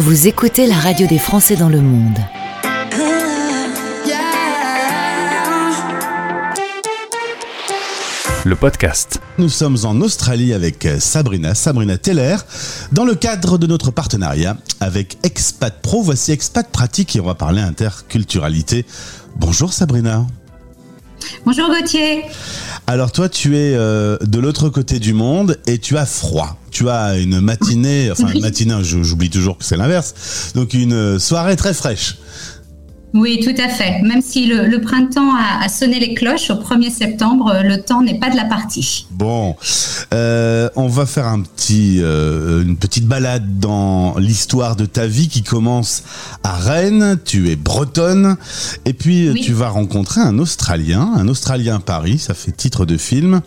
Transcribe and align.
Vous 0.00 0.28
écoutez 0.28 0.66
la 0.66 0.76
radio 0.76 1.06
des 1.06 1.18
Français 1.18 1.56
dans 1.56 1.68
le 1.68 1.82
monde. 1.82 2.18
Le 8.46 8.56
podcast. 8.56 9.20
Nous 9.36 9.50
sommes 9.50 9.76
en 9.84 10.00
Australie 10.00 10.54
avec 10.54 10.88
Sabrina, 10.98 11.54
Sabrina 11.54 11.98
Teller, 11.98 12.36
dans 12.92 13.04
le 13.04 13.14
cadre 13.14 13.58
de 13.58 13.66
notre 13.66 13.90
partenariat 13.90 14.56
avec 14.80 15.18
Expat 15.22 15.82
Pro. 15.82 16.02
Voici 16.02 16.32
Expat 16.32 16.66
Pratique 16.66 17.14
et 17.16 17.20
on 17.20 17.26
va 17.26 17.34
parler 17.34 17.60
interculturalité. 17.60 18.86
Bonjour 19.36 19.74
Sabrina. 19.74 20.24
Bonjour 21.44 21.68
Gauthier. 21.68 22.24
Alors 22.90 23.12
toi, 23.12 23.28
tu 23.28 23.56
es 23.56 23.76
euh, 23.76 24.16
de 24.20 24.40
l'autre 24.40 24.68
côté 24.68 24.98
du 24.98 25.12
monde 25.12 25.56
et 25.68 25.78
tu 25.78 25.96
as 25.96 26.06
froid. 26.06 26.58
Tu 26.72 26.88
as 26.88 27.18
une 27.18 27.40
matinée, 27.40 28.10
enfin 28.10 28.26
une 28.32 28.40
matinée, 28.40 28.74
j'oublie 28.82 29.30
toujours 29.30 29.58
que 29.58 29.64
c'est 29.64 29.76
l'inverse, 29.76 30.50
donc 30.56 30.74
une 30.74 31.20
soirée 31.20 31.54
très 31.54 31.72
fraîche. 31.72 32.16
Oui, 33.12 33.40
tout 33.42 33.60
à 33.60 33.68
fait. 33.68 34.02
Même 34.02 34.22
si 34.22 34.46
le, 34.46 34.80
printemps 34.80 35.32
a, 35.34 35.68
sonné 35.68 35.98
les 35.98 36.14
cloches 36.14 36.50
au 36.50 36.54
1er 36.54 36.90
septembre, 36.90 37.60
le 37.64 37.82
temps 37.82 38.02
n'est 38.02 38.18
pas 38.18 38.30
de 38.30 38.36
la 38.36 38.44
partie. 38.44 39.06
Bon, 39.10 39.56
euh, 40.14 40.68
on 40.76 40.86
va 40.86 41.06
faire 41.06 41.26
un 41.26 41.40
petit, 41.40 41.98
euh, 42.00 42.62
une 42.62 42.76
petite 42.76 43.06
balade 43.06 43.58
dans 43.58 44.16
l'histoire 44.18 44.76
de 44.76 44.86
ta 44.86 45.06
vie 45.06 45.28
qui 45.28 45.42
commence 45.42 46.04
à 46.44 46.56
Rennes. 46.56 47.18
Tu 47.24 47.50
es 47.50 47.56
bretonne 47.56 48.36
et 48.84 48.92
puis 48.92 49.34
tu 49.42 49.52
vas 49.52 49.68
rencontrer 49.68 50.20
un 50.20 50.38
Australien, 50.38 51.12
un 51.16 51.26
Australien 51.28 51.80
Paris. 51.80 52.18
Ça 52.18 52.34
fait 52.34 52.52
titre 52.52 52.86
de 52.86 52.96
film. 52.96 53.40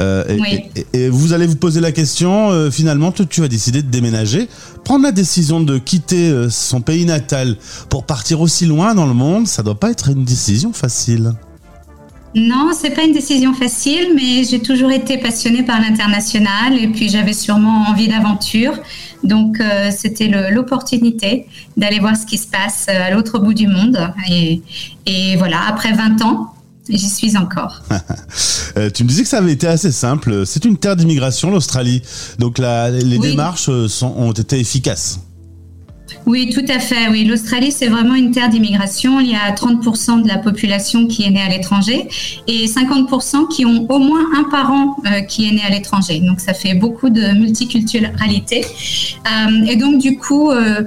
Euh, 0.00 0.24
et, 0.94 1.08
vous 1.10 1.32
allez 1.32 1.46
vous 1.46 1.56
poser 1.56 1.80
la 1.80 1.92
question. 1.92 2.70
finalement, 2.70 3.12
tu 3.12 3.42
as 3.42 3.48
décidé 3.48 3.82
de 3.82 3.88
déménager, 3.88 4.48
prendre 4.90 5.04
la 5.04 5.12
décision 5.12 5.60
de 5.60 5.78
quitter 5.78 6.48
son 6.50 6.80
pays 6.80 7.04
natal 7.04 7.56
pour 7.90 8.04
partir 8.06 8.40
aussi 8.40 8.66
loin 8.66 8.92
dans 8.92 9.06
le 9.06 9.14
monde, 9.14 9.46
ça 9.46 9.62
doit 9.62 9.78
pas 9.78 9.92
être 9.92 10.08
une 10.08 10.24
décision 10.24 10.72
facile. 10.72 11.32
Non, 12.34 12.70
c'est 12.72 12.90
pas 12.90 13.02
une 13.02 13.12
décision 13.12 13.54
facile, 13.54 14.14
mais 14.16 14.42
j'ai 14.42 14.58
toujours 14.58 14.90
été 14.90 15.16
passionnée 15.18 15.62
par 15.62 15.80
l'international 15.80 16.76
et 16.76 16.88
puis 16.88 17.08
j'avais 17.08 17.34
sûrement 17.34 17.84
envie 17.88 18.08
d'aventure. 18.08 18.72
Donc 19.22 19.60
euh, 19.60 19.92
c'était 19.96 20.26
l'opportunité 20.50 21.46
d'aller 21.76 22.00
voir 22.00 22.16
ce 22.16 22.26
qui 22.26 22.36
se 22.36 22.48
passe 22.48 22.86
euh, 22.88 23.06
à 23.06 23.10
l'autre 23.12 23.38
bout 23.38 23.54
du 23.54 23.68
monde. 23.68 23.96
Et, 24.28 25.36
voilà, 25.36 25.60
après 25.68 25.92
20 25.92 26.20
ans, 26.22 26.52
j'y 26.90 27.08
suis 27.08 27.36
encore. 27.36 27.82
Euh, 28.76 28.88
tu 28.88 29.02
me 29.02 29.08
disais 29.08 29.24
que 29.24 29.28
ça 29.28 29.38
avait 29.38 29.52
été 29.52 29.66
assez 29.66 29.90
simple. 29.90 30.46
C'est 30.46 30.64
une 30.64 30.76
terre 30.76 30.94
d'immigration, 30.94 31.50
l'Australie. 31.50 32.02
Donc 32.38 32.58
les 32.58 33.18
démarches 33.18 33.68
ont 33.68 34.30
été 34.30 34.60
efficaces. 34.60 35.18
Oui, 36.26 36.50
tout 36.52 36.64
à 36.68 36.78
fait. 36.78 37.08
Oui, 37.10 37.24
l'Australie, 37.24 37.72
c'est 37.72 37.88
vraiment 37.88 38.14
une 38.14 38.30
terre 38.30 38.48
d'immigration. 38.48 39.20
Il 39.20 39.30
y 39.30 39.34
a 39.34 39.50
30% 39.52 40.22
de 40.22 40.28
la 40.28 40.38
population 40.38 41.06
qui 41.06 41.24
est 41.24 41.30
née 41.30 41.42
à 41.42 41.48
l'étranger 41.48 42.08
et 42.46 42.66
50% 42.66 43.48
qui 43.48 43.64
ont 43.64 43.86
au 43.88 43.98
moins 43.98 44.24
un 44.36 44.44
parent 44.44 44.96
euh, 45.06 45.22
qui 45.22 45.48
est 45.48 45.52
né 45.52 45.62
à 45.62 45.70
l'étranger. 45.70 46.20
Donc, 46.20 46.40
ça 46.40 46.54
fait 46.54 46.74
beaucoup 46.74 47.10
de 47.10 47.32
multiculturalité. 47.38 48.64
Euh, 48.64 49.64
et 49.66 49.76
donc, 49.76 50.00
du 50.00 50.18
coup, 50.18 50.50
euh, 50.50 50.82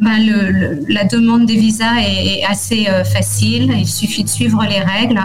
bah, 0.00 0.18
le, 0.18 0.84
la 0.92 1.04
demande 1.04 1.46
des 1.46 1.56
visas 1.56 2.00
est, 2.00 2.44
assez 2.44 2.88
euh, 2.88 3.04
facile. 3.04 3.72
Il 3.76 3.86
suffit 3.86 4.24
de 4.24 4.28
suivre 4.28 4.62
les 4.64 4.80
règles. 4.80 5.20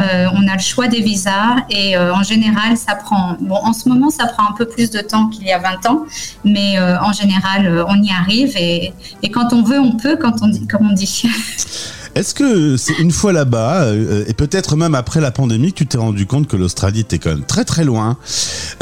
Euh, 0.00 0.26
on 0.34 0.48
a 0.48 0.54
le 0.54 0.60
choix 0.60 0.88
des 0.88 1.00
visas 1.00 1.56
et 1.68 1.96
euh, 1.96 2.14
en 2.14 2.22
général, 2.22 2.76
ça 2.76 2.94
prend. 2.94 3.36
Bon, 3.40 3.56
en 3.56 3.72
ce 3.72 3.88
moment, 3.88 4.10
ça 4.10 4.26
prend 4.26 4.48
un 4.48 4.52
peu 4.52 4.66
plus 4.66 4.90
de 4.90 5.00
temps 5.00 5.28
qu'il 5.28 5.46
y 5.46 5.52
a 5.52 5.58
20 5.58 5.86
ans, 5.86 6.04
mais 6.44 6.78
en 6.78 7.12
général, 7.12 7.84
on 7.88 8.02
y 8.02 8.10
arrive 8.10 8.56
et, 8.56 8.92
et, 9.22 9.30
quand 9.30 9.52
on 9.52 9.62
veut, 9.62 9.78
on 9.78 9.92
peut, 9.92 10.16
quand 10.16 10.42
on 10.42 10.48
dit, 10.48 10.66
comme 10.66 10.90
on 10.90 10.94
dit. 10.94 11.24
Est-ce 12.14 12.32
que 12.32 12.76
c'est 12.76 12.96
une 13.00 13.10
fois 13.10 13.32
là-bas, 13.32 13.86
euh, 13.86 14.24
et 14.28 14.34
peut-être 14.34 14.76
même 14.76 14.94
après 14.94 15.20
la 15.20 15.32
pandémie, 15.32 15.72
que 15.72 15.78
tu 15.78 15.86
t'es 15.86 15.98
rendu 15.98 16.26
compte 16.26 16.46
que 16.46 16.56
l'Australie 16.56 17.00
était 17.00 17.18
quand 17.18 17.30
même 17.30 17.44
très 17.44 17.64
très 17.64 17.82
loin, 17.82 18.18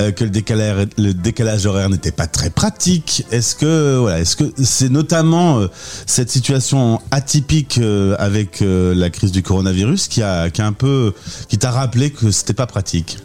euh, 0.00 0.12
que 0.12 0.24
le 0.24 1.14
décalage, 1.14 1.64
horaire 1.64 1.88
n'était 1.88 2.12
pas 2.12 2.26
très 2.26 2.50
pratique? 2.50 3.24
Est-ce 3.30 3.56
que 3.56 3.96
voilà, 3.96 4.20
est-ce 4.20 4.36
que 4.36 4.44
c'est 4.62 4.90
notamment 4.90 5.60
euh, 5.60 5.68
cette 6.06 6.30
situation 6.30 7.00
atypique 7.10 7.80
avec 8.18 8.62
la 8.62 9.08
crise 9.08 9.32
du 9.32 9.42
coronavirus 9.42 10.08
qui 10.08 10.22
a, 10.22 10.50
qui 10.50 10.60
un 10.60 10.72
peu, 10.72 11.14
qui 11.48 11.56
t'a 11.56 11.70
rappelé 11.70 12.10
que 12.10 12.30
c'était 12.30 12.52
pas 12.52 12.66
pratique? 12.66 13.18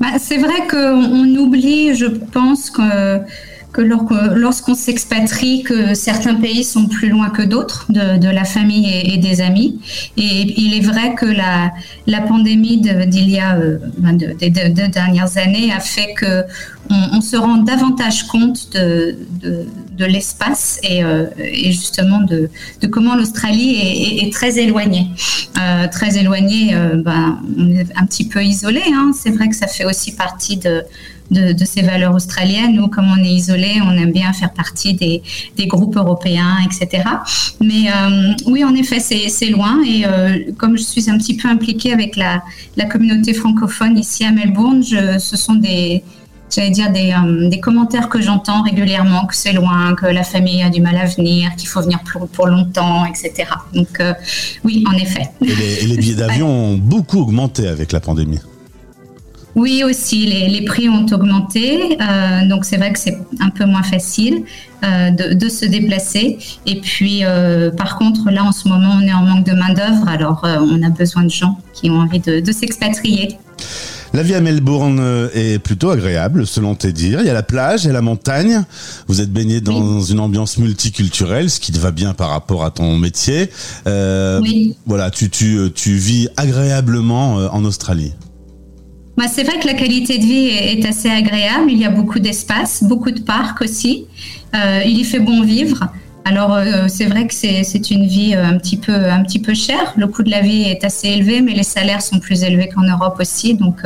Bah, 0.00 0.18
C'est 0.20 0.38
vrai 0.38 0.66
qu'on 0.70 1.36
oublie, 1.36 1.96
je 1.96 2.06
pense 2.06 2.70
que 2.70 3.18
que 3.72 3.82
lorsqu'on 3.82 4.74
s'expatrie, 4.74 5.62
que 5.62 5.94
certains 5.94 6.34
pays 6.34 6.64
sont 6.64 6.86
plus 6.86 7.08
loin 7.08 7.30
que 7.30 7.42
d'autres 7.42 7.86
de, 7.88 8.28
la 8.30 8.44
famille 8.44 8.88
et, 9.04 9.16
des 9.18 9.40
amis. 9.40 9.80
Et 10.16 10.60
il 10.60 10.74
est 10.74 10.80
vrai 10.80 11.14
que 11.14 11.26
la, 11.26 11.72
la 12.06 12.20
pandémie 12.20 12.78
d'il 12.78 13.30
y 13.30 13.38
a 13.38 13.56
euh, 13.56 13.78
ben 13.98 14.16
des 14.16 14.50
deux 14.50 14.88
dernières 14.88 15.36
années 15.36 15.72
a 15.72 15.80
fait 15.80 16.14
que 16.14 16.44
on, 17.12 17.20
se 17.20 17.36
rend 17.36 17.58
davantage 17.58 18.26
compte 18.26 18.72
de, 18.72 19.16
de, 19.96 20.04
l'espace 20.04 20.80
et, 20.82 21.04
euh, 21.04 21.26
et, 21.38 21.70
justement 21.70 22.20
de, 22.20 22.50
de 22.80 22.86
comment 22.88 23.14
l'Australie 23.14 23.76
est, 23.76 24.26
est, 24.26 24.32
très 24.32 24.58
éloignée. 24.58 25.06
Euh, 25.60 25.86
très 25.86 26.18
éloignée, 26.18 26.74
ben, 26.96 27.38
on 27.56 27.70
est 27.70 27.86
un 27.94 28.06
petit 28.06 28.26
peu 28.26 28.42
isolé. 28.42 28.82
Hein. 28.92 29.12
C'est 29.16 29.30
vrai 29.30 29.48
que 29.48 29.54
ça 29.54 29.68
fait 29.68 29.84
aussi 29.84 30.16
partie 30.16 30.56
de 30.56 30.82
de, 31.30 31.64
ces 31.64 31.82
valeurs 31.82 32.14
australiennes. 32.14 32.74
Nous, 32.74 32.88
comme 32.88 33.08
on 33.08 33.22
est 33.22 33.32
isolé, 33.32 33.80
on 33.82 33.92
aime 33.92 34.12
bien 34.12 34.32
faire 34.32 34.52
partie 34.52 34.94
des, 34.94 35.22
groupes 35.66 35.96
européens, 35.96 36.56
etc. 36.64 37.04
Mais 37.60 37.90
euh, 37.90 38.32
oui, 38.46 38.64
en 38.64 38.74
effet, 38.74 38.98
c'est 38.98 39.50
loin. 39.50 39.82
Et 39.86 40.06
euh, 40.06 40.38
comme 40.58 40.76
je 40.76 40.82
suis 40.82 41.10
un 41.10 41.18
petit 41.18 41.36
peu 41.36 41.48
impliquée 41.48 41.92
avec 41.92 42.16
la, 42.16 42.42
communauté 42.90 43.34
francophone 43.34 43.96
ici 43.98 44.24
à 44.24 44.32
Melbourne, 44.32 44.82
ce 44.82 45.36
sont 45.36 45.54
des 45.54 46.02
j'allais 46.52 46.70
dire 46.70 46.88
euh, 46.88 47.48
des, 47.48 47.60
commentaires 47.60 48.08
que 48.08 48.20
j'entends 48.20 48.62
régulièrement, 48.62 49.26
que 49.26 49.36
c'est 49.36 49.52
loin, 49.52 49.94
que 49.94 50.06
la 50.06 50.24
famille 50.24 50.62
a 50.64 50.70
du 50.70 50.80
mal 50.80 50.96
à 50.96 51.04
venir, 51.04 51.54
qu'il 51.56 51.68
faut 51.68 51.80
venir 51.82 52.00
pour, 52.10 52.26
pour 52.26 52.48
longtemps, 52.48 53.04
etc. 53.04 53.48
Donc 53.72 54.02
oui, 54.64 54.82
en 54.88 54.94
effet. 54.94 55.30
et 55.42 55.86
les 55.86 55.96
billets 55.96 56.16
d'avion 56.16 56.48
ont 56.48 56.76
beaucoup 56.76 57.20
augmenté 57.20 57.68
avec 57.68 57.92
la 57.92 58.00
pandémie. 58.00 58.40
Oui, 59.60 59.84
aussi, 59.84 60.24
les, 60.24 60.62
prix 60.62 60.88
ont 60.88 61.04
augmenté, 61.12 61.98
euh, 62.00 62.48
donc 62.48 62.64
c'est 62.64 62.78
vrai 62.78 62.94
que 62.94 62.98
c'est 62.98 63.18
un 63.40 63.50
peu 63.50 63.66
moins 63.66 63.82
facile 63.82 64.44
euh, 64.82 65.10
de, 65.10 65.48
se 65.50 65.66
déplacer. 65.66 66.38
Et 66.64 66.80
puis, 66.80 67.24
euh, 67.24 67.70
par 67.70 67.98
contre, 67.98 68.30
là, 68.30 68.42
en 68.42 68.52
ce 68.52 68.68
moment, 68.68 68.96
on 68.98 69.06
est 69.06 69.12
en 69.12 69.22
manque 69.22 69.44
de 69.44 69.52
main-d'œuvre, 69.52 70.08
alors 70.08 70.40
on 70.44 70.82
a 70.82 70.88
besoin 70.88 71.24
de 71.24 71.30
gens 71.30 71.58
qui 71.74 71.90
ont 71.90 71.98
envie 72.00 72.20
de, 72.20 72.52
s'expatrier. 72.52 73.36
La 74.14 74.22
vie 74.22 74.34
à 74.34 74.40
Melbourne 74.40 75.28
est 75.34 75.58
plutôt 75.58 75.90
agréable, 75.90 76.46
selon 76.46 76.74
tes 76.74 76.92
dires. 76.92 77.20
Il 77.20 77.26
y 77.26 77.30
a 77.30 77.34
la 77.34 77.42
plage 77.42 77.86
et 77.86 77.92
la 77.92 78.00
montagne. 78.00 78.64
Vous 79.08 79.20
êtes 79.20 79.30
baigné 79.30 79.60
dans 79.60 80.00
une 80.00 80.20
ambiance 80.20 80.56
multiculturelle, 80.56 81.50
ce 81.50 81.60
qui 81.60 81.70
te 81.70 81.78
va 81.78 81.90
bien 81.90 82.14
par 82.14 82.30
rapport 82.30 82.64
à 82.64 82.70
ton 82.70 82.96
métier. 82.96 83.50
oui. 83.86 84.74
Voilà, 84.86 85.10
tu, 85.10 85.28
tu, 85.28 85.70
tu 85.74 85.96
vis 85.96 86.28
agréablement 86.38 87.34
en 87.34 87.62
Australie. 87.66 88.14
Bah, 89.20 89.26
c'est 89.30 89.42
vrai 89.42 89.58
que 89.58 89.66
la 89.66 89.74
qualité 89.74 90.16
de 90.16 90.24
vie 90.24 90.46
est, 90.46 90.86
assez 90.86 91.10
agréable. 91.10 91.70
Il 91.70 91.76
y 91.76 91.84
a 91.84 91.90
beaucoup 91.90 92.20
d'espace, 92.20 92.82
beaucoup 92.82 93.10
de 93.10 93.20
parcs 93.20 93.60
aussi. 93.60 94.06
Euh, 94.54 94.80
il 94.86 94.98
y 94.98 95.04
fait 95.04 95.18
bon 95.18 95.42
vivre. 95.42 95.88
Alors 96.24 96.54
euh, 96.54 96.86
c'est 96.88 97.04
vrai 97.04 97.26
que 97.26 97.34
c'est 97.34 97.90
une 97.90 98.06
vie 98.06 98.34
euh, 98.34 98.46
un 98.46 98.56
petit 98.56 98.78
peu 98.78 98.94
un 98.94 99.22
petit 99.22 99.38
peu 99.38 99.52
chère. 99.52 99.92
Le 99.98 100.06
coût 100.06 100.22
de 100.22 100.30
la 100.30 100.40
vie 100.40 100.62
est 100.62 100.84
assez 100.84 101.08
élevé, 101.08 101.42
mais 101.42 101.52
les 101.52 101.64
salaires 101.64 102.00
sont 102.00 102.18
plus 102.18 102.44
élevés 102.44 102.70
qu'en 102.74 102.84
Europe 102.84 103.18
aussi, 103.20 103.52
donc 103.56 103.82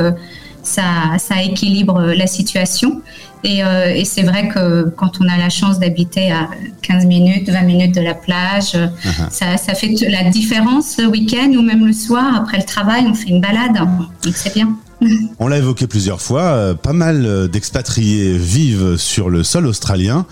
ça, 0.63 0.83
ça 1.17 1.43
équilibre 1.43 2.01
la 2.01 2.27
situation. 2.27 3.01
Et, 3.43 3.59
et 3.59 4.05
c'est 4.05 4.23
vrai 4.23 4.47
que 4.47 4.89
quand 4.95 5.19
on 5.19 5.27
a 5.27 5.37
la 5.37 5.49
chance 5.49 5.79
d'habiter 5.79 6.31
à 6.31 6.47
15 6.81 7.05
minutes, 7.07 7.49
20 7.49 7.61
minutes 7.63 7.93
de 7.93 8.01
la 8.01 8.13
plage, 8.15 8.73
uh-huh. 8.73 9.29
ça, 9.29 9.57
ça, 9.57 9.75
fait 9.75 9.93
la 10.07 10.23
différence 10.29 10.97
le 10.97 11.07
week-end 11.07 11.51
ou 11.57 11.61
même 11.61 11.85
le 11.85 11.93
soir 11.93 12.35
après 12.37 12.57
le 12.57 12.63
travail, 12.63 13.05
on 13.05 13.13
fait 13.13 13.29
une 13.29 13.41
balade, 13.41 13.77
donc 14.23 14.33
c'est 14.35 14.53
bien. 14.53 14.75
On 15.39 15.47
l'a 15.47 15.57
évoqué 15.57 15.87
plusieurs 15.87 16.21
fois, 16.21 16.41
euh, 16.41 16.73
pas 16.73 16.93
mal 16.93 17.25
euh, 17.25 17.47
d'expatriés 17.47 18.37
vivent 18.37 18.97
sur 18.97 19.29
le 19.29 19.43
sol 19.43 19.65
australien. 19.65 20.25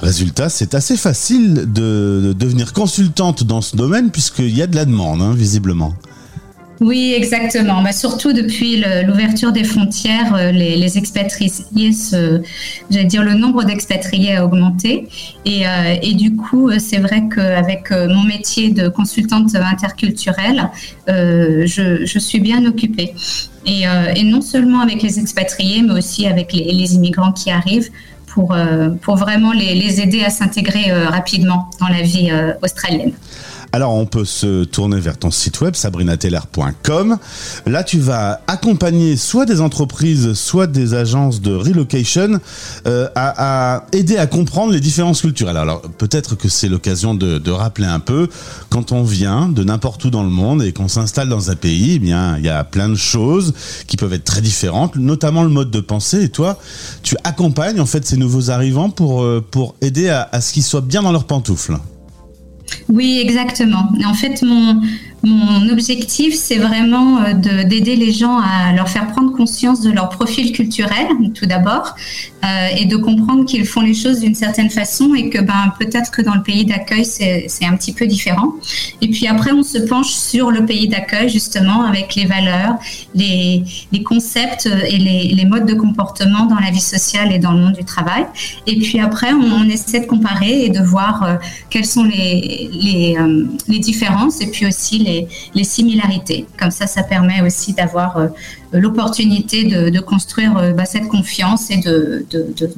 Résultat, 0.00 0.48
c'est 0.48 0.74
assez 0.74 0.96
facile 0.96 1.72
de, 1.72 2.34
devenir 2.38 2.72
consultante 2.72 3.42
dans 3.42 3.60
ce 3.60 3.76
domaine 3.76 4.10
puisqu'il 4.10 4.56
y 4.56 4.62
a 4.62 4.66
de 4.66 4.76
la 4.76 4.84
demande, 4.84 5.22
hein, 5.22 5.34
visiblement. 5.34 5.94
Oui, 6.80 7.12
exactement. 7.16 7.82
Bah, 7.82 7.92
surtout 7.92 8.32
depuis 8.32 8.84
l'ouverture 9.04 9.50
des 9.50 9.64
frontières, 9.64 10.34
euh, 10.34 10.52
les, 10.52 10.96
expatriés, 10.96 11.50
j'allais 12.90 13.04
dire, 13.04 13.24
le 13.24 13.34
nombre 13.34 13.64
d'expatriés 13.64 14.36
a 14.36 14.44
augmenté. 14.44 15.08
Et, 15.44 15.64
et 16.02 16.14
du 16.14 16.36
coup, 16.36 16.70
c'est 16.78 16.98
vrai 16.98 17.24
qu'avec 17.34 17.90
mon 17.90 18.22
métier 18.22 18.70
de 18.70 18.88
consultante 18.88 19.54
interculturelle, 19.54 20.70
je, 21.06 22.18
suis 22.18 22.40
bien 22.40 22.64
occupée. 22.64 23.14
Euh, 23.66 24.12
et, 24.14 24.22
non 24.24 24.40
seulement 24.40 24.80
avec 24.80 25.02
les 25.02 25.18
expatriés, 25.18 25.82
mais 25.82 25.94
aussi 25.94 26.26
avec 26.26 26.52
les, 26.52 26.94
immigrants 26.94 27.32
qui 27.32 27.50
arrivent 27.50 27.90
pour, 28.26 28.54
vraiment 29.16 29.52
les 29.52 30.00
aider 30.00 30.22
à 30.22 30.30
s'intégrer 30.30 30.92
rapidement 30.92 31.70
dans 31.80 31.88
la 31.88 32.02
vie 32.02 32.30
australienne. 32.62 33.12
Alors 33.72 33.94
on 33.94 34.06
peut 34.06 34.24
se 34.24 34.64
tourner 34.64 34.98
vers 34.98 35.18
ton 35.18 35.30
site 35.30 35.60
web 35.60 35.74
sabrinateller.com. 35.74 37.18
Là 37.66 37.84
tu 37.84 37.98
vas 37.98 38.40
accompagner 38.46 39.16
soit 39.16 39.44
des 39.44 39.60
entreprises, 39.60 40.32
soit 40.32 40.66
des 40.66 40.94
agences 40.94 41.42
de 41.42 41.54
relocation 41.54 42.40
euh, 42.86 43.08
à, 43.14 43.84
aider 43.92 44.16
à 44.16 44.26
comprendre 44.26 44.72
les 44.72 44.80
différences 44.80 45.20
culturelles. 45.20 45.56
Alors 45.56 45.82
peut-être 45.82 46.34
que 46.34 46.48
c'est 46.48 46.68
l'occasion 46.68 47.14
de, 47.14 47.50
rappeler 47.50 47.86
un 47.86 47.98
peu 47.98 48.28
quand 48.70 48.92
on 48.92 49.02
vient 49.02 49.48
de 49.48 49.64
n'importe 49.64 50.04
où 50.04 50.10
dans 50.10 50.22
le 50.22 50.28
monde 50.30 50.62
et 50.62 50.72
qu'on 50.72 50.86
s'installe 50.86 51.28
dans 51.28 51.50
un 51.50 51.56
pays, 51.56 51.94
eh 51.96 51.98
bien 51.98 52.36
il 52.38 52.44
y 52.44 52.48
a 52.48 52.62
plein 52.62 52.88
de 52.88 52.94
choses 52.94 53.52
qui 53.86 53.96
peuvent 53.96 54.12
être 54.12 54.24
très 54.24 54.42
différentes, 54.42 54.96
notamment 54.96 55.42
le 55.42 55.48
mode 55.48 55.70
de 55.70 55.80
pensée. 55.80 56.22
Et 56.24 56.28
toi, 56.28 56.58
tu 57.02 57.16
accompagnes 57.24 57.80
en 57.80 57.86
fait 57.86 58.06
ces 58.06 58.16
nouveaux 58.16 58.50
arrivants 58.50 58.90
pour 58.90 59.22
euh, 59.22 59.44
pour 59.50 59.74
aider 59.80 60.08
à, 60.08 60.28
à 60.30 60.40
ce 60.40 60.52
qu'ils 60.52 60.62
soient 60.62 60.80
bien 60.80 61.02
dans 61.02 61.12
leurs 61.12 61.24
pantoufles. 61.24 61.78
Oui, 62.88 63.20
exactement. 63.22 63.88
En 64.04 64.14
fait, 64.14 64.42
mon, 64.42 64.80
mon 65.28 65.68
objectif, 65.68 66.34
c'est 66.34 66.56
vraiment 66.56 67.22
euh, 67.22 67.32
d'aider 67.64 67.96
les 67.96 68.12
gens 68.12 68.38
à 68.38 68.72
leur 68.72 68.88
faire 68.88 69.06
prendre 69.08 69.32
conscience 69.32 69.80
de 69.80 69.90
leur 69.90 70.08
profil 70.08 70.52
culturel, 70.52 71.06
tout 71.34 71.46
d'abord, 71.46 71.94
euh, 72.44 72.68
et 72.76 72.86
de 72.86 72.96
comprendre 72.96 73.44
qu'ils 73.44 73.66
font 73.66 73.80
les 73.80 73.94
choses 73.94 74.20
d'une 74.20 74.34
certaine 74.34 74.70
façon 74.70 75.14
et 75.14 75.28
que 75.30 75.40
ben, 75.40 75.72
peut-être 75.78 76.10
que 76.10 76.22
dans 76.22 76.34
le 76.34 76.42
pays 76.42 76.64
d'accueil, 76.64 77.04
c'est 77.04 77.64
un 77.64 77.76
petit 77.76 77.92
peu 77.92 78.06
différent. 78.06 78.54
Et 79.00 79.08
puis 79.08 79.26
après, 79.26 79.52
on 79.52 79.62
se 79.62 79.78
penche 79.78 80.12
sur 80.12 80.50
le 80.50 80.64
pays 80.64 80.88
d'accueil, 80.88 81.28
justement, 81.28 81.82
avec 81.82 82.14
les 82.14 82.24
valeurs, 82.24 82.76
les, 83.14 83.64
concepts 84.04 84.66
et 84.66 84.98
les, 84.98 85.44
modes 85.44 85.66
de 85.66 85.74
comportement 85.74 86.46
dans 86.46 86.58
la 86.58 86.70
vie 86.70 86.80
sociale 86.80 87.32
et 87.32 87.38
dans 87.38 87.52
le 87.52 87.60
monde 87.60 87.74
du 87.74 87.84
travail. 87.84 88.26
Et 88.66 88.78
puis 88.78 89.00
après, 89.00 89.32
on, 89.32 89.68
essaie 89.68 90.00
de 90.00 90.06
comparer 90.06 90.64
et 90.64 90.70
de 90.70 90.80
voir 90.80 91.22
euh, 91.22 91.34
quelles 91.70 91.84
sont 91.84 92.04
les, 92.04 93.16
euh, 93.18 93.44
les 93.66 93.78
différences 93.78 94.40
et 94.40 94.50
puis 94.50 94.66
aussi 94.66 94.98
les, 94.98 95.17
similarités. 95.64 96.46
Comme 96.58 96.70
ça, 96.70 96.86
ça 96.86 97.02
permet 97.02 97.40
aussi 97.42 97.72
d'avoir 97.72 98.16
euh, 98.16 98.28
l'opportunité 98.72 99.64
de, 99.64 100.00
construire 100.00 100.56
euh, 100.56 100.72
bah, 100.72 100.84
cette 100.84 101.08
confiance 101.08 101.70
et 101.70 101.78
de, 101.78 102.26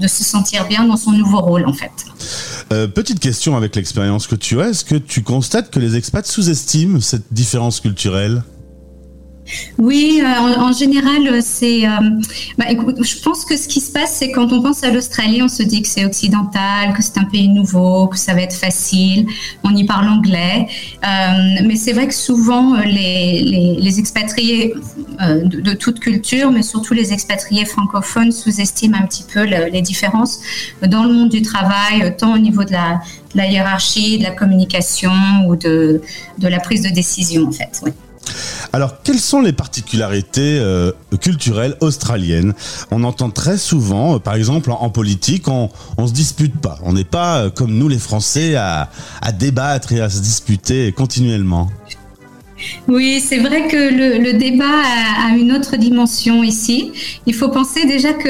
se 0.07 0.25
sentir 0.25 0.67
bien 0.67 0.85
dans 0.85 0.97
son 0.97 1.13
nouveau 1.13 1.41
rôle, 1.41 1.67
en 1.67 1.73
fait. 1.73 1.91
Euh, 2.73 2.87
petite 2.87 3.21
question 3.21 3.57
avec 3.57 3.77
l'expérience 3.77 4.27
que 4.27 4.37
tu 4.37 4.61
as, 4.61 4.71
est-ce 4.71 4.85
que 4.85 4.97
tu 4.97 5.23
constates 5.23 5.71
que 5.71 5.79
les 5.79 5.97
expats 5.97 6.27
sous-estiment 6.27 7.01
cette 7.01 7.33
différence 7.33 7.81
culturelle? 7.81 8.43
Oui, 9.79 10.23
euh, 10.23 10.61
en, 10.61 10.73
général, 10.73 11.43
c'est. 11.43 11.87
Euh, 11.87 11.91
bah, 12.59 12.67
je 12.69 13.21
pense 13.23 13.45
que 13.45 13.57
ce 13.57 13.69
qui 13.69 13.81
se 13.81 13.91
passe, 13.91 14.17
c'est 14.17 14.31
quand 14.31 14.53
on 14.53 14.63
pense 14.63 14.85
à 14.85 14.91
l'Australie, 14.91 15.43
on 15.43 15.49
se 15.49 15.63
dit 15.63 15.83
que 15.83 15.89
c'est 15.89 16.05
occidental, 16.05 16.93
que 16.95 17.03
c'est 17.03 17.19
un 17.19 17.25
pays 17.25 17.49
nouveau, 17.49 18.07
que 18.09 18.19
ça 18.19 18.35
va 18.35 18.43
être 18.43 18.55
facile, 18.55 19.27
on 19.65 19.75
y 19.75 19.85
parle 19.85 20.09
anglais. 20.09 20.69
Euh, 21.05 21.63
mais 21.67 21.77
c'est 21.77 21.93
vrai 21.93 22.07
que 22.09 22.15
souvent, 22.15 22.77
les, 22.81 23.99
expatriés 23.99 24.75
de, 25.21 25.73
toute 25.73 26.01
culture, 26.01 26.51
mais 26.51 26.63
surtout 26.63 26.95
les 26.95 27.13
expatriés 27.13 27.65
francophones, 27.65 28.33
sous-estiment 28.33 28.99
un 28.99 29.07
petit 29.07 29.25
peu 29.25 29.43
les 29.45 29.83
différences 29.83 30.41
dans 30.87 31.05
le 31.05 31.13
monde 31.13 31.29
du 31.29 31.43
travail, 31.43 32.15
tant 32.17 32.35
au 32.35 32.39
niveau 32.39 32.65
de 32.65 32.73
la, 32.73 33.47
hiérarchie, 33.47 34.19
de 34.19 34.25
la 34.25 34.31
communication 34.31 35.13
ou 35.47 35.57
de, 35.57 36.01
de 36.39 36.49
la 36.49 36.61
prise 36.61 36.83
de 36.83 36.91
décision, 36.91 37.49
en 37.49 37.53
fait. 37.53 37.83
Alors, 38.73 39.03
quelles 39.03 39.19
sont 39.19 39.41
les 39.41 39.53
particularités 39.53 40.59
euh, 40.61 40.93
culturelles 41.21 41.77
australiennes? 41.81 42.55
On 42.93 43.03
entend 43.03 43.31
très 43.31 43.59
souvent, 43.59 44.15
euh, 44.15 44.19
par 44.19 44.37
exemple, 44.37 44.71
en, 44.71 44.91
politique, 44.91 45.49
on, 45.49 45.71
on 45.99 46.07
se 46.07 46.13
dispute 46.13 46.57
pas. 46.57 46.79
On 46.85 46.93
n'est 46.93 47.05
pas 47.05 47.39
euh, 47.39 47.51
comme 47.51 47.73
nous, 47.73 47.89
les 47.89 47.99
Français, 47.99 48.55
à, 48.55 48.89
débattre 49.39 49.93
et 49.93 50.01
à 50.01 50.09
se 50.09 50.21
disputer 50.21 50.93
continuellement. 50.93 51.69
Oui, 52.87 53.23
c'est 53.27 53.39
vrai 53.39 53.69
que 53.69 54.23
le, 54.23 54.39
débat 54.39 54.65
a, 54.65 55.35
une 55.35 55.53
autre 55.53 55.77
dimension 55.77 56.45
ici. 56.45 56.93
Il 57.27 57.35
faut 57.35 57.49
penser 57.49 57.87
déjà 57.87 58.13
que 58.13 58.29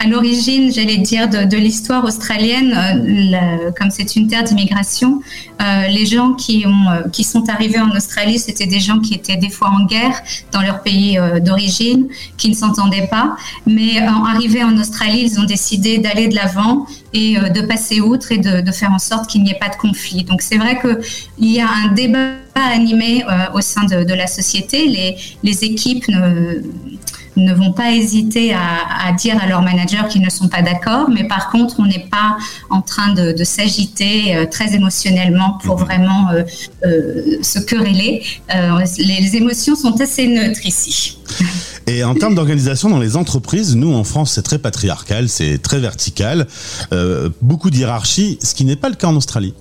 à 0.00 0.06
l'origine, 0.06 0.72
j'allais 0.72 0.98
dire, 0.98 1.28
de, 1.28 1.56
l'histoire 1.56 2.04
australienne, 2.04 2.74
euh, 2.74 3.70
comme 3.78 3.90
c'est 3.90 4.16
une 4.16 4.28
terre 4.28 4.42
d'immigration, 4.42 5.20
euh, 5.62 5.86
les 5.88 6.04
gens 6.04 6.34
qui, 6.34 6.64
ont, 6.66 6.90
euh, 6.90 7.08
qui 7.10 7.24
sont 7.24 7.48
arrivés 7.48 7.80
en 7.80 7.90
Australie, 7.90 8.38
c'était 8.38 8.66
des 8.66 8.80
gens 8.80 8.98
qui 9.00 9.14
étaient 9.14 9.36
des 9.36 9.50
fois 9.50 9.68
en 9.68 9.84
guerre 9.86 10.20
dans 10.52 10.60
leur 10.60 10.82
pays 10.82 11.18
d'origine, 11.42 12.08
qui 12.36 12.48
ne 12.50 12.54
s'entendaient 12.54 13.06
pas. 13.06 13.36
Mais 13.66 14.00
en 14.06 14.24
arrivés 14.24 14.64
en 14.64 14.76
Australie, 14.78 15.22
ils 15.24 15.40
ont 15.40 15.44
décidé 15.44 15.98
d'aller 15.98 16.28
de 16.28 16.34
l'avant 16.34 16.86
et 17.12 17.36
de 17.36 17.60
passer 17.62 18.00
outre 18.00 18.32
et 18.32 18.38
de, 18.38 18.72
faire 18.72 18.90
en 18.90 18.98
sorte 18.98 19.30
qu'il 19.30 19.42
n'y 19.42 19.52
ait 19.52 19.58
pas 19.58 19.68
de 19.68 19.76
conflit. 19.76 20.24
Donc 20.24 20.42
c'est 20.42 20.56
vrai 20.56 20.80
qu'il 20.80 21.50
y 21.50 21.60
a 21.60 21.68
un 21.68 21.92
débat 21.92 22.32
animé 22.54 23.24
au 23.54 23.60
sein 23.60 23.84
de, 23.84 24.14
la 24.14 24.26
société. 24.26 24.86
Les, 24.86 25.16
les 25.42 25.64
équipes 25.64 26.08
ne 26.08 26.60
ne 27.36 27.52
vont 27.52 27.72
pas 27.72 27.92
hésiter 27.92 28.54
à, 28.54 29.12
dire 29.12 29.36
à 29.42 29.46
leurs 29.46 29.62
managers 29.62 30.02
qu'ils 30.08 30.22
ne 30.22 30.30
sont 30.30 30.48
pas 30.48 30.62
d'accord, 30.62 31.08
mais 31.10 31.24
par 31.24 31.50
contre, 31.50 31.76
on 31.78 31.86
n'est 31.86 32.06
pas 32.10 32.36
en 32.70 32.82
train 32.82 33.12
de, 33.12 33.44
s'agiter 33.44 34.34
euh, 34.34 34.46
très 34.46 34.74
émotionnellement 34.74 35.58
pour 35.62 35.78
mhm. 35.78 35.84
vraiment 35.84 36.30
euh, 36.30 36.42
euh, 36.86 37.42
se 37.42 37.58
quereller. 37.58 38.22
les 38.98 39.36
émotions 39.36 39.76
sont 39.76 40.00
assez 40.00 40.26
neutres 40.28 40.64
ici. 40.64 41.18
Et 41.86 42.02
en 42.04 42.14
termes 42.14 42.34
d'organisation 42.34 42.88
dans 42.88 42.98
les 42.98 43.16
entreprises, 43.16 43.76
nous 43.76 43.92
en 43.92 44.04
France, 44.04 44.32
c'est 44.32 44.42
très 44.42 44.58
patriarcal, 44.58 45.28
c'est 45.28 45.58
très 45.58 45.80
vertical, 45.80 46.46
beaucoup 47.42 47.70
d'hierarchie, 47.70 48.38
ce 48.42 48.54
qui 48.54 48.64
n'est 48.64 48.76
pas 48.76 48.88
le 48.88 48.94
cas 48.94 49.08
en 49.08 49.16
Australie. 49.16 49.54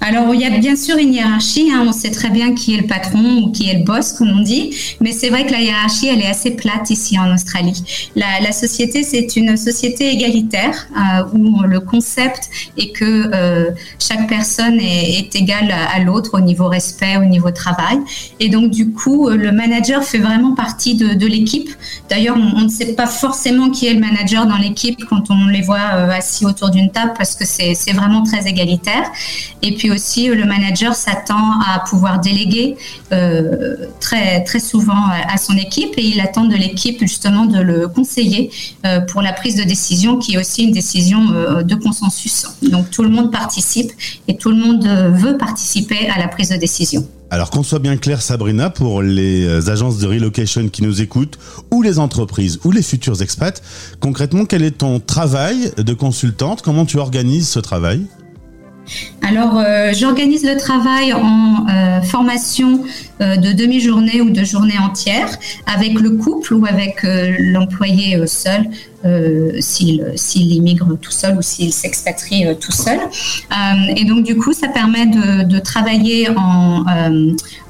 Alors, 0.00 0.34
il 0.34 0.40
y 0.40 0.44
a 0.44 0.50
bien 0.50 0.76
sûr 0.76 0.96
une 0.96 1.14
hiérarchie. 1.14 1.70
Hein. 1.72 1.84
on 1.86 1.92
sait 1.92 2.10
très 2.10 2.30
bien 2.30 2.54
qui 2.54 2.74
est 2.74 2.80
le 2.80 2.86
patron 2.86 3.42
ou 3.42 3.52
qui 3.52 3.68
est 3.68 3.78
le 3.78 3.84
boss, 3.84 4.12
comme 4.12 4.30
on 4.30 4.42
dit. 4.42 4.74
Mais 5.00 5.12
c'est 5.12 5.28
vrai 5.28 5.46
que 5.46 5.52
la 5.52 5.60
hiérarchie, 5.60 6.08
elle 6.08 6.20
est 6.20 6.28
assez 6.28 6.52
plate 6.52 6.90
ici 6.90 7.18
en 7.18 7.32
Australie. 7.34 7.82
La, 8.14 8.52
société, 8.52 9.02
c'est 9.02 9.36
une 9.36 9.56
société 9.56 10.10
égalitaire 10.10 10.86
euh, 10.96 11.24
où 11.34 11.62
le 11.62 11.80
concept 11.80 12.48
est 12.78 12.92
que 12.92 13.30
euh, 13.34 13.70
chaque 13.98 14.28
personne 14.28 14.78
est, 14.80 15.34
égale 15.34 15.70
à, 15.70 15.98
l'autre 16.00 16.30
au 16.34 16.40
niveau 16.40 16.68
respect, 16.68 17.16
au 17.16 17.24
niveau 17.24 17.50
travail. 17.50 17.98
Et 18.40 18.48
donc, 18.48 18.70
du 18.70 18.92
coup, 18.92 19.28
le 19.28 19.52
manager 19.52 20.02
fait 20.04 20.18
vraiment 20.18 20.54
partie 20.54 20.94
de, 20.94 21.26
l'équipe. 21.26 21.68
D'ailleurs, 22.08 22.36
on, 22.36 22.62
ne 22.62 22.68
sait 22.68 22.94
pas 22.94 23.06
forcément 23.06 23.70
qui 23.70 23.86
est 23.86 23.94
le 23.94 24.00
manager 24.00 24.46
dans 24.46 24.56
l'équipe 24.56 25.04
quand 25.08 25.30
on 25.30 25.46
les 25.46 25.62
voit 25.62 25.94
euh, 25.94 26.10
assis 26.10 26.46
autour 26.46 26.70
d'une 26.70 26.90
table 26.90 27.12
parce 27.18 27.34
que 27.34 27.44
c'est 27.44 27.92
vraiment 27.92 28.22
très 28.22 28.46
égalitaire. 28.46 29.10
Puis 29.72 29.90
aussi, 29.90 30.28
le 30.28 30.44
manager 30.44 30.94
s'attend 30.94 31.60
à 31.60 31.80
pouvoir 31.88 32.20
déléguer 32.20 32.76
euh, 33.12 33.76
très, 34.00 34.44
souvent 34.60 35.08
à 35.28 35.36
son 35.36 35.54
équipe 35.56 35.94
et 35.96 36.04
il 36.04 36.20
attend 36.20 36.44
de 36.44 36.54
l'équipe 36.54 37.00
justement 37.00 37.44
de 37.44 37.60
le 37.60 37.88
conseiller 37.88 38.50
euh, 38.84 39.00
pour 39.00 39.22
la 39.22 39.32
prise 39.32 39.56
de 39.56 39.64
décision 39.64 40.18
qui 40.18 40.34
est 40.34 40.38
aussi 40.38 40.64
une 40.64 40.72
décision 40.72 41.20
euh, 41.32 41.62
de 41.62 41.74
consensus. 41.74 42.46
Donc 42.62 42.90
tout 42.90 43.02
le 43.02 43.10
monde 43.10 43.30
participe 43.30 43.92
et 44.28 44.36
tout 44.36 44.50
le 44.50 44.56
monde 44.56 44.86
veut 44.86 45.36
participer 45.36 46.08
à 46.08 46.18
la 46.18 46.28
prise 46.28 46.50
de 46.50 46.56
décision. 46.56 47.06
Alors 47.30 47.50
qu'on 47.50 47.62
soit 47.62 47.80
bien 47.80 47.96
clair 47.96 48.22
Sabrina, 48.22 48.70
pour 48.70 49.02
les 49.02 49.68
agences 49.68 49.98
de 49.98 50.06
relocation 50.06 50.68
qui 50.68 50.82
nous 50.82 51.02
écoutent, 51.02 51.38
ou 51.72 51.82
les 51.82 51.98
entreprises, 51.98 52.60
ou 52.64 52.70
les 52.70 52.82
futurs 52.82 53.20
expats, 53.20 53.60
concrètement, 53.98 54.44
quel 54.44 54.62
est 54.62 54.78
ton 54.78 55.00
travail 55.00 55.72
de 55.76 55.92
consultante? 55.92 56.62
Comment 56.62 56.86
tu 56.86 56.98
organises 56.98 57.48
ce 57.48 57.58
travail? 57.58 58.06
Alors, 59.22 59.58
euh, 59.58 59.92
j'organise 59.92 60.44
le 60.44 60.56
travail 60.56 61.12
en 61.12 61.66
euh, 61.68 61.85
formation 62.02 62.84
euh, 63.20 63.36
de 63.36 63.52
demi-journée 63.52 64.20
ou 64.20 64.30
de 64.30 64.44
journée 64.44 64.78
entière 64.78 65.28
avec 65.66 65.94
le 65.94 66.10
couple 66.10 66.54
ou 66.54 66.66
avec 66.66 67.00
l'employé 67.04 68.26
seul 68.26 68.68
s'il 69.60 70.52
immigre 70.52 70.98
tout 71.00 71.12
seul 71.12 71.38
ou 71.38 71.42
s'il 71.42 71.72
s'expatrie 71.72 72.44
tout 72.60 72.72
seul. 72.72 72.98
et 73.96 74.04
donc, 74.04 74.24
du 74.24 74.34
coup, 74.36 74.52
ça 74.52 74.66
permet 74.66 75.06
de, 75.06 75.58
travailler 75.60 76.28
en, 76.36 76.84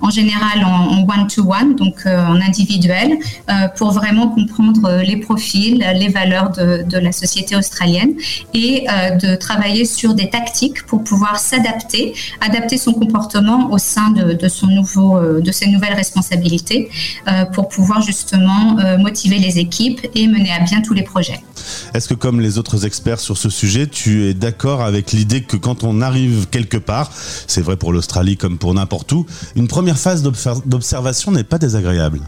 en 0.01 0.11
général 0.11 0.65
en 0.65 1.07
one-to-one, 1.07 1.75
donc 1.75 2.07
en 2.07 2.41
individuel, 2.41 3.19
pour 3.77 3.91
vraiment 3.91 4.29
comprendre 4.29 5.03
les 5.07 5.19
profils, 5.19 5.85
les 5.95 6.09
valeurs 6.09 6.53
de, 6.53 6.83
de 6.89 6.97
la 6.97 7.13
société 7.13 7.55
australienne 7.55 8.15
et 8.55 8.87
de 9.21 9.37
travailler 9.37 9.85
sur 9.85 10.15
des 10.15 10.31
tactiques 10.31 10.87
pour 10.87 11.05
pouvoir 11.05 11.39
s'adapter, 11.39 12.15
adapter 12.41 12.79
son 12.79 12.93
comportement 12.93 13.71
au 13.71 13.79
sein 13.79 14.11
de, 14.17 14.49
son 14.49 14.67
nouveau, 14.67 15.17
euh, 15.17 15.41
de 15.41 15.53
ses 15.53 15.69
nouvelles 15.69 15.95
responsabilités 15.95 16.91
euh, 17.29 17.45
pour 17.45 17.69
pouvoir 17.69 18.03
justement 18.03 18.79
euh, 18.79 18.99
motiver 18.99 19.39
les 19.39 19.59
équipes 19.59 20.01
et 20.15 20.27
mener 20.27 20.53
à 20.53 20.61
bien 20.61 20.81
tous 20.81 20.95
les 20.95 21.03
projets. 21.03 21.41
Est-ce 21.95 22.09
que 22.09 22.15
comme 22.15 22.41
les 22.41 22.59
autres 22.59 22.87
experts 22.87 23.21
sur 23.21 23.37
ce 23.37 23.51
sujet, 23.51 23.87
tu 23.87 24.25
es 24.27 24.35
d'accord 24.35 24.83
avec 24.83 25.13
l'idée 25.13 25.43
que 25.43 25.57
quand 25.57 25.85
on 25.85 26.01
arrive 26.01 26.47
quelque 26.51 26.77
part, 26.77 27.11
c'est 27.47 27.63
vrai 27.63 27.77
pour 27.77 27.93
l'Australie 27.93 28.37
comme 28.37 28.59
pour 28.59 28.75
n'importe 28.75 29.13
où, 29.13 29.27
une 29.55 29.69
première 29.69 29.99
phase 29.99 30.23
d'observation 30.23 31.33
n'est 31.33 31.45
pas 31.45 31.59
désagréable? 31.59 32.21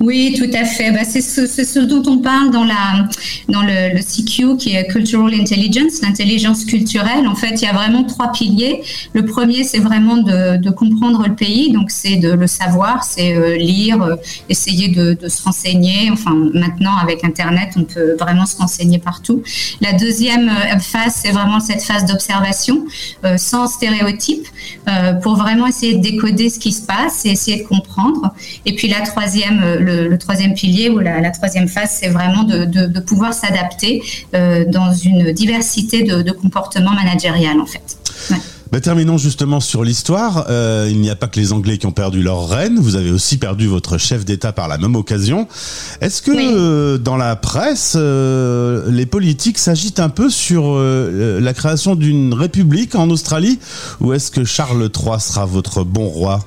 Oui, 0.00 0.34
tout 0.36 0.50
à 0.56 0.64
fait. 0.64 0.90
Bah, 0.90 1.04
c'est 1.04 1.20
ce, 1.20 1.78
dont 1.78 2.02
on 2.10 2.18
parle 2.18 2.50
dans, 2.50 2.64
la, 2.64 3.08
dans 3.48 3.62
le, 3.62 4.00
CQ, 4.00 4.56
qui 4.56 4.74
est 4.74 4.86
Cultural 4.88 5.32
Intelligence, 5.34 6.02
l'intelligence 6.02 6.64
culturelle. 6.64 7.28
En 7.28 7.34
fait, 7.34 7.62
il 7.62 7.62
y 7.62 7.66
a 7.66 7.72
vraiment 7.72 8.04
trois 8.04 8.32
piliers. 8.32 8.82
Le 9.12 9.24
premier, 9.24 9.62
c'est 9.64 9.78
vraiment 9.78 10.16
de, 10.16 10.70
comprendre 10.70 11.26
le 11.26 11.34
pays, 11.34 11.72
donc 11.72 11.90
c'est 11.90 12.16
de 12.16 12.30
le 12.30 12.46
savoir, 12.46 13.04
c'est 13.04 13.34
euh, 13.34 13.56
lire, 13.56 14.00
euh, 14.02 14.16
essayer 14.48 14.88
de, 14.88 15.28
se 15.28 15.42
renseigner. 15.42 16.10
Enfin, 16.10 16.34
maintenant, 16.54 16.96
avec 16.96 17.24
Internet, 17.24 17.70
on 17.76 17.84
peut 17.84 18.16
vraiment 18.18 18.46
se 18.46 18.56
renseigner 18.56 18.98
partout. 18.98 19.42
La 19.80 19.92
deuxième 19.92 20.48
euh, 20.48 20.78
phase, 20.78 21.20
c'est 21.22 21.32
vraiment 21.32 21.60
cette 21.60 21.82
phase 21.82 22.06
d'observation, 22.06 22.86
sans 23.36 23.66
stéréotypes, 23.66 24.46
pour 25.22 25.36
vraiment 25.36 25.66
essayer 25.66 25.94
de 25.94 26.02
décoder 26.02 26.48
ce 26.48 26.58
qui 26.58 26.72
se 26.72 26.82
passe 26.82 27.24
et 27.24 27.30
essayer 27.30 27.62
de 27.62 27.68
comprendre. 27.68 28.32
Et 28.66 28.74
puis 28.74 28.88
la 28.88 29.00
troisième 29.00 29.59
euh, 29.62 30.08
le, 30.08 30.18
troisième 30.18 30.54
pilier 30.54 30.90
ou 30.90 30.98
la, 30.98 31.30
troisième 31.30 31.68
phase, 31.68 31.98
c'est 32.00 32.08
vraiment 32.08 32.44
de, 32.44 33.00
pouvoir 33.00 33.32
s'adapter 33.32 34.02
euh, 34.34 34.64
dans 34.66 34.92
une 34.92 35.32
diversité 35.32 36.02
de, 36.02 36.30
comportements 36.32 36.92
managériels 36.92 37.60
en 37.60 37.66
fait. 37.66 37.98
Bah, 38.70 38.80
terminons 38.80 39.18
justement 39.18 39.58
sur 39.58 39.82
l'histoire. 39.82 40.46
Euh, 40.48 40.88
il 40.88 41.00
n'y 41.00 41.10
a 41.10 41.16
pas 41.16 41.26
que 41.26 41.40
les 41.40 41.52
Anglais 41.52 41.76
qui 41.76 41.86
ont 41.86 41.92
perdu 41.92 42.22
leur 42.22 42.48
reine, 42.48 42.78
vous 42.78 42.94
avez 42.94 43.10
aussi 43.10 43.36
perdu 43.36 43.66
votre 43.66 43.98
chef 43.98 44.24
d'État 44.24 44.52
par 44.52 44.68
la 44.68 44.78
même 44.78 44.94
occasion. 44.94 45.48
Est-ce 46.00 46.22
que 46.22 46.96
dans 46.96 47.16
la 47.16 47.34
presse, 47.34 47.96
les 47.96 49.06
politiques 49.06 49.58
s'agitent 49.58 50.00
un 50.00 50.08
peu 50.08 50.30
sur 50.30 50.78
la 50.78 51.52
création 51.52 51.96
d'une 51.96 52.32
république 52.32 52.94
en 52.94 53.10
Australie? 53.10 53.58
Ou 54.00 54.12
est-ce 54.12 54.30
que 54.30 54.44
Charles 54.44 54.88
III 54.96 55.20
sera 55.20 55.46
votre 55.46 55.82
bon 55.82 56.06
roi? 56.06 56.40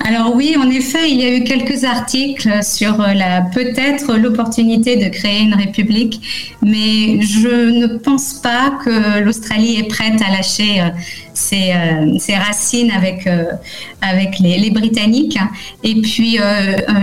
Alors 0.00 0.34
oui, 0.34 0.56
en 0.58 0.68
effet, 0.70 1.10
il 1.10 1.20
y 1.20 1.24
a 1.24 1.34
eu 1.34 1.44
quelques 1.44 1.84
articles 1.84 2.62
sur 2.62 2.98
la 2.98 3.42
peut-être 3.42 4.16
l'opportunité 4.16 4.96
de 4.96 5.08
créer 5.08 5.40
une 5.40 5.54
république, 5.54 6.20
mais 6.62 7.20
je 7.22 7.70
ne 7.70 7.86
pense 7.98 8.34
pas 8.34 8.78
que 8.84 9.20
l'Australie 9.20 9.76
est 9.76 9.88
prête 9.88 10.20
à 10.20 10.30
lâcher 10.30 10.82
euh, 11.34 12.18
ses, 12.18 12.34
euh, 12.34 12.38
racines 12.38 12.90
avec, 12.90 13.26
euh, 13.26 13.44
avec 14.00 14.38
les, 14.38 14.70
Britanniques. 14.70 15.38
Et 15.82 16.00
puis 16.00 16.38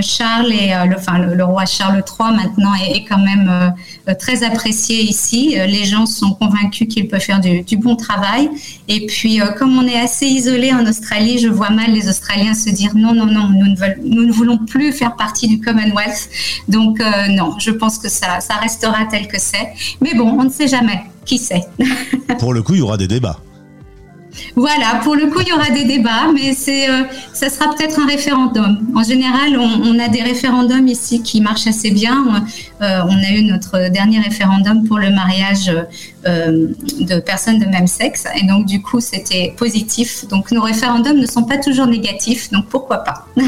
Charles 0.02 0.52
et 0.52 0.74
le, 0.88 1.44
roi 1.44 1.66
Charles 1.66 2.04
III 2.08 2.36
maintenant 2.36 2.74
est, 2.74 3.06
quand 3.06 3.20
même 3.20 3.74
très 4.20 4.44
apprécié 4.44 5.02
ici. 5.02 5.56
Les 5.68 5.86
gens 5.86 6.06
sont 6.06 6.34
convaincus 6.34 6.88
qu'il 6.90 7.08
peut 7.08 7.20
faire 7.20 7.40
du, 7.40 7.78
bon 7.78 7.96
travail. 7.96 8.50
Et 8.88 9.06
puis 9.06 9.40
comme 9.58 9.78
on 9.78 9.88
est 9.88 10.00
assez 10.00 10.26
isolé 10.26 10.74
en 10.74 10.86
Australie, 10.86 11.38
je 11.38 11.48
vois 11.48 11.70
mal 11.70 11.92
les 11.92 12.10
Australiens 12.10 12.54
se 12.54 12.70
dire 12.70 12.92
non, 12.96 13.14
non, 13.14 13.26
non, 13.26 13.50
nous 13.50 14.26
ne, 14.26 14.32
voulons 14.32 14.58
plus 14.58 14.92
faire 14.92 15.16
partie 15.16 15.48
du 15.48 15.60
Commonwealth. 15.60 16.30
Donc 16.68 17.00
euh, 17.00 17.28
non, 17.30 17.56
je 17.60 17.72
pense 17.72 17.98
que 17.98 18.10
ça, 18.10 18.40
ça 18.40 18.56
restera 18.56 19.06
tel 19.10 19.28
que 19.28 19.40
c'est. 19.40 19.70
Mais 20.02 20.14
bon, 20.14 20.36
on 20.40 20.44
ne 20.44 20.50
sait 20.50 20.68
jamais. 20.68 21.02
Qui 21.26 21.38
sait? 21.38 21.64
Pour 22.40 22.54
le 22.54 22.62
coup, 22.64 22.74
il 22.74 22.80
y 22.80 22.82
aura 22.82 22.98
des 22.98 23.08
débats. 23.08 23.40
Voilà, 24.56 25.00
pour 25.04 25.16
le 25.16 25.28
coup, 25.28 25.40
il 25.42 25.48
y 25.48 25.54
aura 25.54 25.70
des 25.70 25.86
débats, 25.86 26.32
mais 26.34 26.54
c'est, 26.54 26.90
euh, 26.90 27.04
ça 27.34 27.50
sera 27.50 27.74
peut-être 27.74 28.00
un 28.00 28.08
référendum. 28.08 28.80
En 28.96 29.04
général, 29.04 29.58
on, 29.58 30.00
a 30.00 30.08
des 30.08 30.22
référendums 30.22 30.88
ici 30.88 31.22
qui 31.22 31.42
marchent 31.42 31.68
assez 31.68 31.92
bien. 31.92 32.46
Euh, 32.82 33.02
on 33.08 33.18
a 33.18 33.32
eu 33.32 33.44
notre 33.44 33.90
dernier 33.90 34.20
référendum 34.20 34.88
pour 34.88 35.00
le 35.00 35.12
mariage 35.12 35.72
euh, 36.26 36.68
de 37.00 37.20
personnes 37.20 37.60
de 37.60 37.66
même 37.66 37.88
sexe, 37.88 38.26
et 38.36 38.46
donc 38.46 38.66
du 38.66 38.82
coup, 38.82 39.00
c'était 39.00 39.54
positif. 39.58 40.28
Donc 40.28 40.52
nos 40.52 40.62
référendums 40.62 41.18
ne 41.18 41.28
sont 41.28 41.44
pas 41.44 41.58
toujours 41.58 41.88
négatifs, 41.88 42.52
donc 42.52 42.68
pourquoi 42.68 42.98
pas? 42.98 43.28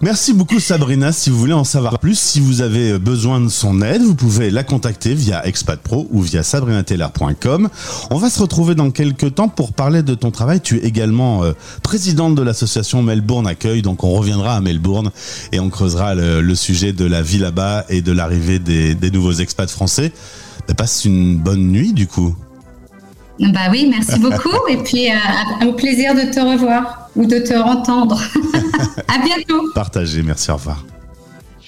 Merci 0.00 0.32
beaucoup 0.32 0.60
Sabrina. 0.60 1.10
Si 1.10 1.28
vous 1.28 1.38
voulez 1.38 1.52
en 1.52 1.64
savoir 1.64 1.98
plus, 1.98 2.16
si 2.16 2.38
vous 2.38 2.60
avez 2.60 2.98
besoin 3.00 3.40
de 3.40 3.48
son 3.48 3.82
aide, 3.82 4.02
vous 4.02 4.14
pouvez 4.14 4.48
la 4.48 4.62
contacter 4.62 5.12
via 5.12 5.44
Expat 5.44 5.80
Pro 5.80 6.06
ou 6.12 6.22
via 6.22 6.44
sabrinateller.com. 6.44 7.68
On 8.10 8.16
va 8.16 8.30
se 8.30 8.40
retrouver 8.40 8.76
dans 8.76 8.92
quelques 8.92 9.34
temps 9.34 9.48
pour 9.48 9.72
parler 9.72 10.04
de 10.04 10.14
ton 10.14 10.30
travail. 10.30 10.60
Tu 10.60 10.76
es 10.76 10.86
également 10.86 11.42
euh, 11.42 11.52
présidente 11.82 12.36
de 12.36 12.42
l'association 12.42 13.02
Melbourne 13.02 13.48
Accueil, 13.48 13.82
donc 13.82 14.04
on 14.04 14.12
reviendra 14.12 14.54
à 14.54 14.60
Melbourne 14.60 15.10
et 15.50 15.58
on 15.58 15.68
creusera 15.68 16.14
le, 16.14 16.54
sujet 16.54 16.92
de 16.92 17.04
la 17.04 17.20
vie 17.20 17.38
là-bas 17.38 17.84
et 17.88 18.00
de 18.00 18.12
l'arrivée 18.12 18.60
des, 18.60 19.10
nouveaux 19.10 19.32
expats 19.32 19.70
français. 19.70 20.12
Bah, 20.68 20.74
passe 20.74 21.06
une 21.06 21.38
bonne 21.38 21.72
nuit 21.72 21.92
du 21.92 22.06
coup. 22.06 22.36
Bah 23.40 23.68
oui, 23.70 23.86
merci 23.88 24.18
beaucoup 24.18 24.66
et 24.68 24.76
puis 24.78 25.10
euh, 25.10 25.66
au 25.66 25.72
plaisir 25.72 26.14
de 26.14 26.22
te 26.32 26.40
revoir 26.40 27.08
ou 27.14 27.24
de 27.24 27.38
te 27.38 27.54
entendre. 27.54 28.20
à 29.08 29.18
bientôt. 29.18 29.62
Partagez, 29.74 30.22
merci, 30.22 30.50
au 30.50 30.54
revoir. 30.54 30.84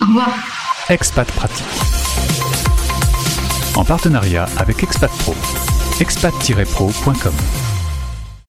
Au 0.01 0.07
revoir. 0.07 0.35
Expat 0.89 1.31
Pratique. 1.31 1.65
En 3.77 3.85
partenariat 3.85 4.49
avec 4.59 4.83
Expat 4.83 5.11
Pro. 5.19 5.35
expat-pro.com 6.01 7.60